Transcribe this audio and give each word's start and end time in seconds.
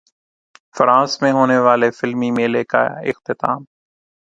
France 0.77 1.21
میں 1.21 1.31
ہونے 1.31 1.57
والے 1.57 1.89
فلمی 1.91 2.31
میلے 2.31 2.63
کا 2.63 2.81
اختتام 3.09 3.63